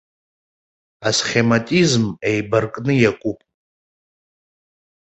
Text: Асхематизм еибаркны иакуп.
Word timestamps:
Асхематизм 1.09 2.05
еибаркны 2.29 2.93
иакуп. 2.99 3.39